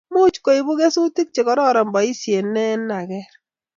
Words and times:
Much 0.13 0.37
koibu 0.45 0.71
kesutik 0.79 1.29
che 1.35 1.41
kororon 1.47 1.89
boisiet 1.93 2.45
ne 2.53 2.63
nag'er 2.87 3.29